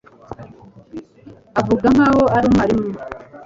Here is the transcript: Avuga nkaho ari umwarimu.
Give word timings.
Avuga 1.59 1.85
nkaho 1.95 2.23
ari 2.35 2.45
umwarimu. 2.49 2.89